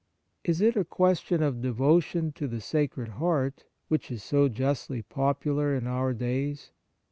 Is 0.43 0.61
it 0.61 0.75
a 0.75 0.83
question 0.83 1.43
of 1.43 1.61
devotion 1.61 2.31
to 2.31 2.47
the 2.47 2.59
Sacred 2.59 3.07
Heart, 3.09 3.65
which 3.87 4.09
is 4.09 4.23
so 4.23 4.49
justly 4.49 5.03
popular 5.03 5.75
in 5.75 5.85
our 5.85 6.11
days 6.11 6.71